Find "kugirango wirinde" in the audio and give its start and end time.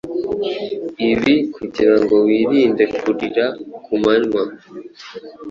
1.55-2.83